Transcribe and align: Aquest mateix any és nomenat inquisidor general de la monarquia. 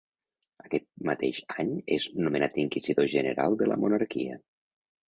Aquest 0.63 0.87
mateix 1.09 1.41
any 1.65 1.71
és 1.99 2.09
nomenat 2.25 2.59
inquisidor 2.65 3.13
general 3.17 3.63
de 3.63 3.71
la 3.73 3.81
monarquia. 3.87 4.43